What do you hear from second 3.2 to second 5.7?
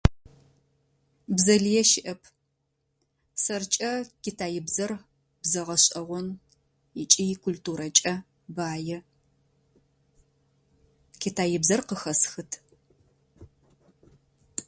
Сэркӏэ китаибзэр бзэ